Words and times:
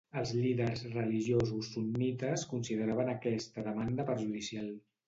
Els 0.19 0.29
líders 0.37 0.81
religiosos 0.95 1.69
sunnites 1.75 2.47
consideraven 2.55 3.17
aquesta 3.17 3.69
demanda 3.71 4.09
perjudicial. 4.13 4.79